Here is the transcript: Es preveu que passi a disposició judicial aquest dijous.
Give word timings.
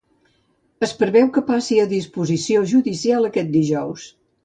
Es 0.87 0.93
preveu 1.01 1.29
que 1.35 1.45
passi 1.51 1.79
a 1.83 1.87
disposició 1.93 2.67
judicial 2.75 3.33
aquest 3.33 3.57
dijous. 3.61 4.13